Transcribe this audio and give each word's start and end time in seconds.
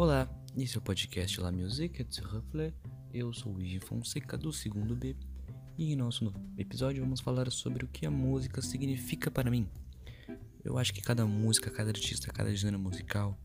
Olá, 0.00 0.28
esse 0.56 0.76
é 0.76 0.78
o 0.78 0.80
podcast 0.80 1.40
La 1.40 1.50
Musique 1.50 2.02
et 2.02 2.20
Reflet. 2.20 2.72
Eu 3.12 3.32
sou 3.32 3.52
o 3.56 3.60
Igi 3.60 3.80
Fonseca 3.80 4.38
do 4.38 4.52
segundo 4.52 4.94
B 4.94 5.16
e 5.76 5.92
em 5.92 5.96
nosso 5.96 6.32
episódio 6.56 7.02
vamos 7.02 7.18
falar 7.18 7.50
sobre 7.50 7.84
o 7.84 7.88
que 7.88 8.06
a 8.06 8.10
música 8.10 8.62
significa 8.62 9.28
para 9.28 9.50
mim. 9.50 9.68
Eu 10.62 10.78
acho 10.78 10.94
que 10.94 11.02
cada 11.02 11.26
música, 11.26 11.68
cada 11.68 11.90
artista, 11.90 12.32
cada 12.32 12.54
gênero 12.54 12.78
musical 12.78 13.36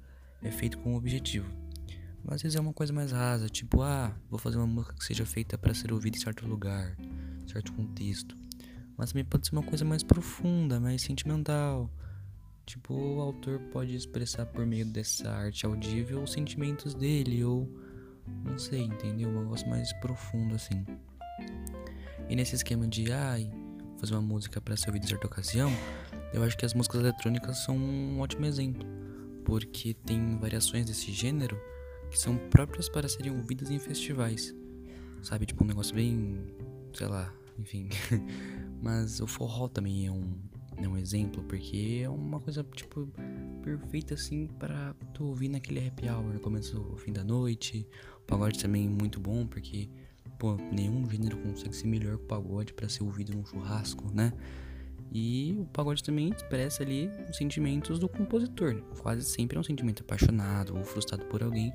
é 0.44 0.52
feito 0.52 0.78
com 0.78 0.94
um 0.94 0.96
objetivo. 0.96 1.50
Mas 2.24 2.36
às 2.36 2.44
vezes 2.44 2.56
é 2.56 2.62
uma 2.62 2.72
coisa 2.72 2.94
mais 2.94 3.12
rasa, 3.12 3.50
tipo, 3.50 3.82
ah, 3.82 4.16
vou 4.30 4.38
fazer 4.38 4.58
uma 4.58 4.68
música 4.68 4.94
que 4.94 5.04
seja 5.04 5.26
feita 5.26 5.58
para 5.58 5.74
ser 5.74 5.92
ouvida 5.92 6.18
em 6.18 6.22
certo 6.22 6.46
lugar, 6.46 6.96
certo 7.48 7.74
contexto. 7.74 8.38
Mas 8.96 9.12
também 9.12 9.26
pode 9.26 9.48
ser 9.48 9.56
uma 9.56 9.64
coisa 9.64 9.84
mais 9.84 10.04
profunda, 10.04 10.80
mais 10.80 11.02
sentimental 11.02 11.90
Tipo, 12.66 12.94
o 12.94 13.20
autor 13.20 13.60
pode 13.72 13.96
expressar 13.96 14.46
por 14.46 14.66
meio 14.66 14.86
dessa 14.86 15.30
arte 15.30 15.66
audível 15.66 16.24
os 16.24 16.32
sentimentos 16.32 16.94
dele, 16.94 17.44
ou 17.44 17.70
não 18.46 18.58
sei, 18.58 18.82
entendeu? 18.82 19.30
Um 19.30 19.44
negócio 19.44 19.68
mais 19.70 19.92
profundo 19.94 20.56
assim. 20.56 20.86
E 22.30 22.36
nesse 22.36 22.56
esquema 22.56 22.88
de, 22.88 23.12
ai, 23.12 23.52
fazer 23.98 24.14
uma 24.14 24.22
música 24.22 24.62
para 24.62 24.78
ser 24.78 24.88
ouvida 24.88 25.06
em 25.06 25.10
certa 25.10 25.28
ocasião, 25.28 25.72
eu 26.34 26.44
acho 26.44 26.58
que 26.58 26.66
as 26.66 26.74
músicas 26.74 27.02
eletrônicas 27.02 27.58
são 27.60 27.78
um 27.78 28.20
ótimo 28.20 28.46
exemplo, 28.46 28.88
porque 29.44 29.94
tem 29.94 30.38
variações 30.38 30.86
desse 30.86 31.12
gênero 31.12 31.60
que 32.10 32.18
são 32.18 32.38
próprias 32.50 32.88
para 32.88 33.10
serem 33.10 33.32
ouvidas 33.32 33.70
em 33.70 33.80
festivais, 33.80 34.56
sabe? 35.22 35.46
Tipo, 35.46 35.64
um 35.64 35.68
negócio 35.68 35.94
bem, 35.94 36.56
sei 36.94 37.08
lá, 37.08 37.34
enfim. 37.60 37.90
Mas 38.82 39.20
o 39.20 39.28
forró 39.28 39.68
também 39.68 40.08
é 40.08 40.12
um, 40.12 40.34
é 40.78 40.88
um 40.88 40.98
exemplo, 40.98 41.44
porque 41.44 42.02
é 42.04 42.10
uma 42.10 42.40
coisa, 42.40 42.64
tipo, 42.76 43.08
perfeita, 43.62 44.14
assim, 44.14 44.48
para 44.60 44.94
tu 45.14 45.26
ouvir 45.26 45.50
naquele 45.50 45.88
happy 45.88 46.10
hour, 46.10 46.34
no 46.34 46.40
começo 46.40 46.82
ou 46.90 46.98
fim 46.98 47.12
da 47.12 47.24
noite. 47.24 47.88
O 48.18 48.26
pagode 48.26 48.60
também 48.60 48.86
é 48.86 48.90
muito 48.90 49.20
bom, 49.20 49.46
porque, 49.46 49.90
pô, 50.40 50.56
nenhum 50.72 51.10
gênero 51.10 51.38
consegue 51.38 51.76
ser 51.76 51.88
melhor 51.88 52.18
que 52.18 52.24
o 52.24 52.28
pagode 52.28 52.74
para 52.74 52.90
ser 52.90 53.04
ouvido 53.04 53.34
num 53.34 53.46
churrasco, 53.46 54.12
né? 54.14 54.34
E 55.12 55.56
o 55.60 55.66
pagode 55.66 56.04
também 56.04 56.30
expressa 56.30 56.82
ali 56.82 57.10
os 57.30 57.38
sentimentos 57.38 58.00
do 58.00 58.10
compositor. 58.10 58.82
Quase 59.00 59.24
sempre 59.24 59.58
é 59.58 59.60
um 59.60 59.64
sentimento 59.64 60.02
apaixonado 60.02 60.76
ou 60.76 60.84
frustrado 60.84 61.26
por 61.26 61.44
alguém, 61.44 61.72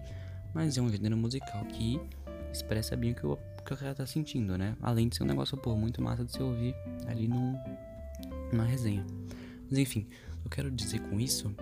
mas 0.52 0.76
é 0.76 0.82
um 0.82 0.88
gênero 0.88 1.16
musical 1.16 1.64
que 1.66 2.00
expressa 2.52 2.96
bem 2.96 3.12
o 3.12 3.14
que 3.14 3.26
o, 3.26 3.38
que 3.64 3.72
o 3.72 3.76
cara 3.76 3.94
tá 3.94 4.04
sentindo, 4.06 4.58
né? 4.58 4.76
Além 4.82 5.08
de 5.08 5.16
ser 5.16 5.22
um 5.22 5.26
negócio, 5.26 5.56
pô, 5.56 5.76
muito 5.76 6.02
massa 6.02 6.24
de 6.24 6.32
se 6.32 6.42
ouvir 6.42 6.74
ali 7.06 7.28
num, 7.28 7.56
na 8.52 8.64
resenha. 8.64 9.04
Mas 9.68 9.78
enfim, 9.78 10.06
eu 10.44 10.50
quero 10.50 10.70
dizer 10.70 11.00
com 11.00 11.20
isso 11.20 11.54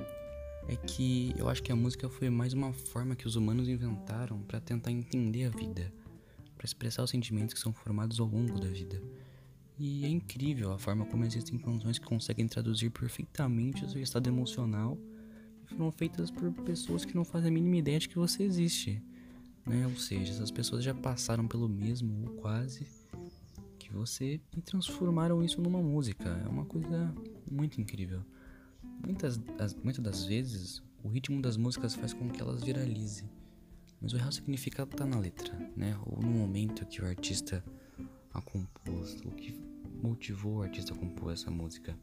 é 0.68 0.76
que 0.76 1.32
eu 1.36 1.48
acho 1.48 1.62
que 1.62 1.70
a 1.70 1.76
música 1.76 2.08
foi 2.08 2.28
mais 2.28 2.52
uma 2.52 2.72
forma 2.72 3.14
que 3.14 3.26
os 3.26 3.36
humanos 3.36 3.68
inventaram 3.68 4.40
para 4.42 4.60
tentar 4.60 4.90
entender 4.90 5.44
a 5.44 5.50
vida, 5.50 5.92
para 6.56 6.64
expressar 6.64 7.02
os 7.02 7.10
sentimentos 7.10 7.54
que 7.54 7.60
são 7.60 7.72
formados 7.72 8.18
ao 8.18 8.26
longo 8.26 8.58
da 8.58 8.68
vida. 8.68 9.00
E 9.78 10.04
é 10.04 10.08
incrível 10.08 10.72
a 10.72 10.78
forma 10.78 11.04
como 11.04 11.24
existem 11.24 11.58
canções 11.58 11.98
que 11.98 12.06
conseguem 12.06 12.48
traduzir 12.48 12.90
perfeitamente 12.90 13.84
o 13.84 13.88
seu 13.88 14.02
estado 14.02 14.26
emocional 14.26 14.98
e 15.64 15.74
foram 15.74 15.92
feitas 15.92 16.30
por 16.30 16.50
pessoas 16.64 17.04
que 17.04 17.14
não 17.14 17.24
fazem 17.24 17.48
a 17.48 17.52
mínima 17.52 17.76
ideia 17.76 17.98
de 17.98 18.08
que 18.08 18.18
você 18.18 18.42
existe. 18.42 19.02
Né? 19.66 19.86
Ou 19.86 19.96
seja, 19.96 20.32
essas 20.32 20.50
pessoas 20.50 20.82
já 20.82 20.94
passaram 20.94 21.46
pelo 21.46 21.68
mesmo 21.68 22.24
ou 22.24 22.36
quase 22.36 22.86
que 23.86 23.92
você 23.92 24.40
e 24.56 24.60
transformaram 24.60 25.42
isso 25.42 25.60
numa 25.60 25.80
música. 25.80 26.28
É 26.44 26.48
uma 26.48 26.64
coisa 26.64 27.14
muito 27.50 27.80
incrível. 27.80 28.22
Muitas, 29.04 29.38
muitas 29.82 30.02
das 30.02 30.24
vezes, 30.24 30.82
o 31.04 31.08
ritmo 31.08 31.40
das 31.40 31.56
músicas 31.56 31.94
faz 31.94 32.12
com 32.12 32.28
que 32.28 32.40
elas 32.40 32.64
viralizem. 32.64 33.30
Mas 34.00 34.12
o 34.12 34.16
real 34.16 34.32
significado 34.32 34.90
está 34.90 35.06
na 35.06 35.18
letra, 35.18 35.54
né? 35.76 35.96
Ou 36.04 36.20
no 36.20 36.30
momento 36.30 36.84
que 36.86 37.00
o 37.00 37.06
artista 37.06 37.64
a 38.34 38.40
compôs, 38.42 39.20
o 39.24 39.30
que 39.30 39.58
motivou 40.02 40.56
o 40.56 40.62
artista 40.62 40.92
a 40.92 40.96
compor 40.96 41.32
essa 41.32 41.50
música. 41.50 41.96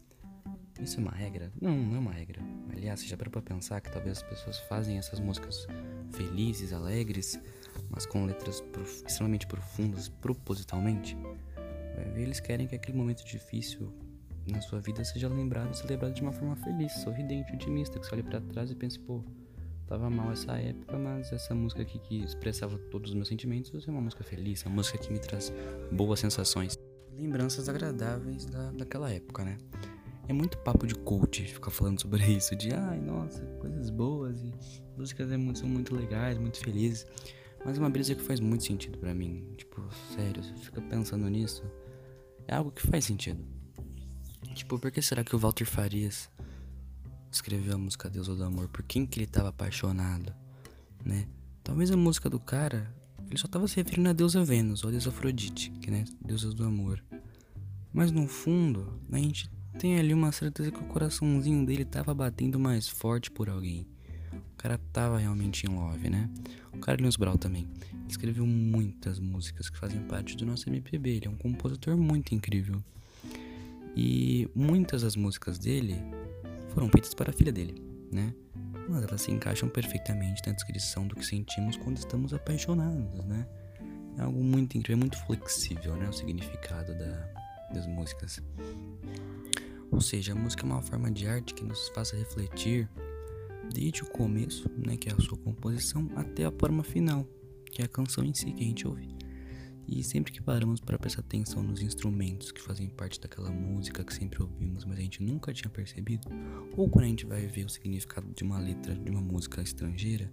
Isso 0.81 1.00
é 1.00 1.03
uma 1.03 1.11
regra? 1.11 1.51
Não, 1.61 1.77
não 1.77 1.97
é 1.97 2.00
uma 2.00 2.11
regra. 2.11 2.41
Aliás, 2.71 3.05
já 3.05 3.15
parou 3.15 3.41
pensar 3.41 3.79
que 3.79 3.91
talvez 3.91 4.17
as 4.17 4.23
pessoas 4.23 4.59
fazem 4.61 4.97
essas 4.97 5.19
músicas 5.19 5.67
felizes, 6.11 6.73
alegres, 6.73 7.39
mas 7.89 8.05
com 8.05 8.25
letras 8.25 8.61
prof 8.61 9.03
extremamente 9.05 9.45
profundas, 9.45 10.09
propositalmente? 10.09 11.15
Eles 12.15 12.39
querem 12.39 12.67
que 12.67 12.75
aquele 12.75 12.97
momento 12.97 13.23
difícil 13.25 13.93
na 14.47 14.61
sua 14.61 14.79
vida 14.79 15.03
seja 15.03 15.27
lembrado, 15.27 15.73
celebrado 15.73 16.13
de 16.13 16.21
uma 16.21 16.31
forma 16.31 16.55
feliz, 16.57 16.91
sorridente, 16.93 17.53
otimista, 17.53 17.99
que 17.99 18.05
você 18.05 18.15
olhe 18.15 18.23
para 18.23 18.41
trás 18.41 18.69
e 18.71 18.75
pense, 18.75 18.99
pô, 18.99 19.23
tava 19.87 20.09
mal 20.09 20.31
essa 20.31 20.53
época, 20.53 20.97
mas 20.97 21.31
essa 21.31 21.55
música 21.55 21.81
aqui 21.81 21.99
que 21.99 22.23
expressava 22.23 22.77
todos 22.91 23.11
os 23.11 23.15
meus 23.15 23.27
sentimentos 23.27 23.87
é 23.87 23.91
uma 23.91 24.01
música 24.01 24.23
feliz, 24.23 24.65
é 24.65 24.67
uma 24.67 24.75
música 24.75 24.97
que 24.97 25.11
me 25.11 25.19
traz 25.19 25.53
boas 25.91 26.19
sensações, 26.19 26.77
lembranças 27.15 27.69
agradáveis 27.69 28.45
da, 28.45 28.71
daquela 28.71 29.11
época, 29.11 29.45
né? 29.45 29.57
É 30.27 30.31
muito 30.31 30.57
papo 30.59 30.87
de 30.87 30.95
coach 30.95 31.43
ficar 31.43 31.69
falando 31.69 32.01
sobre 32.01 32.25
isso, 32.25 32.55
de 32.55 32.73
ai, 32.73 32.99
nossa, 32.99 33.45
coisas 33.59 33.89
boas 33.89 34.41
e 34.41 34.53
músicas 34.97 35.29
é 35.31 35.37
são 35.55 35.67
muito 35.67 35.95
legais, 35.95 36.37
muito 36.37 36.59
felizes. 36.59 37.05
Mas 37.66 37.78
uma 37.78 37.90
brisa 37.90 38.13
que 38.16 38.22
faz 38.22 38.40
muito 38.40 38.63
sentido 38.63 38.97
para 38.97 39.13
mim. 39.13 39.53
Tipo, 39.57 39.81
sério, 40.16 40.44
você 40.44 40.53
fica 40.56 40.81
pensando 40.81 41.29
nisso. 41.29 41.63
É 42.47 42.56
algo 42.56 42.72
que 42.72 42.85
faz 42.85 43.06
sentido. 43.06 43.44
Tipo, 44.53 44.78
por 44.78 44.91
que 44.91 45.01
será 45.01 45.24
que 45.24 45.35
o 45.35 45.40
Walter 45.40 45.66
Farias 45.66 46.29
escreveu 47.31 47.75
a 47.75 47.78
música 47.78 48.09
Deus 48.09 48.28
do 48.28 48.44
Amor? 48.44 48.68
Por 48.68 48.84
quem 48.84 49.06
que 49.06 49.19
ele 49.19 49.28
tava 49.28 49.50
apaixonado, 49.50 50.34
né? 51.03 51.28
Talvez 51.63 51.90
a 51.90 51.97
música 51.97 52.29
do 52.29 52.40
cara, 52.40 52.94
ele 53.29 53.38
só 53.38 53.47
tava 53.47 53.68
se 53.68 53.78
referindo 53.78 54.09
a 54.09 54.13
deusa 54.13 54.44
Vênus, 54.44 54.84
ou 54.84 54.90
a 54.90 54.91
deusa 54.91 55.09
Afrodite, 55.09 55.72
que 55.72 55.90
né, 55.90 56.03
deusa 56.22 56.51
do 56.53 56.66
amor. 56.66 57.03
Mas 57.91 58.12
no 58.12 58.28
fundo, 58.28 59.00
a 59.12 59.18
gente 59.18 59.50
tem 59.80 59.97
ali 59.97 60.13
uma 60.13 60.31
certeza 60.31 60.72
que 60.72 60.80
o 60.80 60.88
coraçãozinho 60.88 61.66
dele 61.66 61.85
tava 61.85 62.13
batendo 62.13 62.59
mais 62.59 62.88
forte 62.88 63.31
por 63.31 63.50
alguém. 63.50 63.88
Cara 64.63 64.79
tava 64.94 65.18
realmente 65.18 65.66
em 65.68 65.75
love, 65.75 66.09
né? 66.09 66.29
O 66.72 66.78
Carlinhos 66.78 67.18
Brau 67.18 67.38
também. 67.38 67.68
escreveu 68.07 68.47
muitas 68.47 69.19
músicas 69.19 69.69
que 69.69 69.78
fazem 69.78 70.00
parte 70.03 70.38
do 70.38 70.46
nosso 70.46 70.69
MPB. 70.69 71.18
Ele 71.18 71.28
é 71.28 71.29
um 71.29 71.35
compositor 71.35 71.97
muito 71.97 72.34
incrível. 72.34 72.81
E 73.94 74.50
muitas 74.56 75.01
das 75.01 75.18
músicas 75.18 75.59
dele 75.59 75.97
foram 76.69 76.88
feitas 76.88 77.13
para 77.13 77.31
a 77.31 77.34
filha 77.34 77.51
dele, 77.51 77.75
né? 78.09 78.34
Mas 78.88 79.03
elas 79.03 79.22
se 79.22 79.31
encaixam 79.31 79.68
perfeitamente 79.68 80.41
na 80.47 80.53
descrição 80.53 81.06
do 81.07 81.13
que 81.13 81.25
sentimos 81.25 81.75
quando 81.75 81.97
estamos 81.97 82.34
apaixonados, 82.34 83.25
né? 83.25 83.45
É 84.18 84.22
algo 84.22 84.41
muito 84.41 84.78
incrível, 84.78 84.95
é 84.95 85.01
muito 85.01 85.18
flexível, 85.25 85.97
né? 85.97 86.07
O 86.07 86.13
significado 86.13 86.97
da, 86.97 87.34
das 87.74 87.85
músicas. 87.85 88.41
Ou 89.91 90.00
seja, 90.00 90.31
a 90.31 90.35
música 90.35 90.63
é 90.63 90.66
uma 90.66 90.81
forma 90.81 91.12
de 91.12 91.28
arte 91.28 91.53
que 91.53 91.66
nos 91.66 91.90
faça 91.90 92.16
refletir 92.16 92.88
desde 93.72 94.03
o 94.03 94.06
começo, 94.06 94.69
né, 94.78 94.97
que 94.97 95.09
é 95.09 95.13
a 95.13 95.19
sua 95.19 95.38
composição, 95.38 96.09
até 96.16 96.46
a 96.46 96.51
forma 96.51 96.84
final, 96.84 97.28
que 97.72 97.81
é 97.81 97.85
a 97.85 97.88
canção 97.88 98.24
em 98.24 98.34
si 98.34 98.51
que 98.51 98.63
a 98.63 98.68
gente 98.68 98.88
ouve. 98.88 99.13
E 99.88 100.03
sempre 100.03 100.31
que 100.31 100.41
paramos 100.41 100.79
para 100.79 100.97
prestar 100.97 101.22
atenção 101.22 101.62
nos 101.62 101.81
instrumentos 101.81 102.51
que 102.51 102.62
fazem 102.62 102.88
parte 102.88 103.19
daquela 103.19 103.51
música 103.51 104.03
que 104.03 104.13
sempre 104.13 104.41
ouvimos, 104.41 104.85
mas 104.85 104.97
a 104.97 105.01
gente 105.01 105.22
nunca 105.22 105.53
tinha 105.53 105.69
percebido, 105.69 106.29
ou 106.75 106.90
quando 106.90 107.06
a 107.06 107.09
gente 107.09 107.25
vai 107.25 107.46
ver 107.46 107.66
o 107.66 107.69
significado 107.69 108.28
de 108.34 108.44
uma 108.44 108.59
letra 108.59 108.96
de 108.96 109.12
uma 109.12 109.22
música 109.22 109.62
estrangeira, 109.62 110.31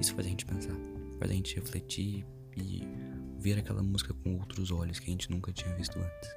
isso 0.00 0.14
faz 0.14 0.26
a 0.26 0.30
gente 0.30 0.44
pensar, 0.44 0.76
faz 1.18 1.30
a 1.30 1.34
gente 1.34 1.54
refletir 1.54 2.26
e 2.56 2.82
ver 3.38 3.58
aquela 3.58 3.82
música 3.82 4.12
com 4.14 4.36
outros 4.36 4.70
olhos 4.70 4.98
que 4.98 5.08
a 5.08 5.12
gente 5.12 5.30
nunca 5.30 5.52
tinha 5.52 5.74
visto 5.76 5.98
antes, 5.98 6.28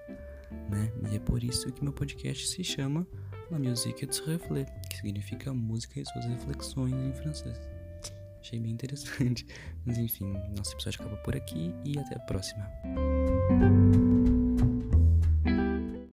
né? 0.70 0.92
E 1.12 1.16
é 1.16 1.20
por 1.20 1.44
isso 1.44 1.72
que 1.72 1.84
meu 1.84 1.94
podcast 1.94 2.48
se 2.48 2.64
chama 2.64 3.08
La 3.52 3.60
musique 3.60 4.06
de 4.06 4.22
reflet, 4.24 4.68
que 4.90 4.98
significa 4.98 5.54
música 5.54 6.00
e 6.00 6.06
suas 6.06 6.26
reflexões 6.26 6.94
em 6.94 7.14
francês. 7.14 7.60
Achei 8.42 8.60
bem 8.60 8.72
interessante. 8.72 9.46
Mas 9.86 9.98
enfim, 9.98 10.34
nosso 10.56 10.74
episódio 10.74 11.02
acaba 11.02 11.18
por 11.18 11.36
aqui 11.36 11.74
e 11.84 11.98
até 11.98 12.16
a 12.16 12.20
próxima. 12.20 12.70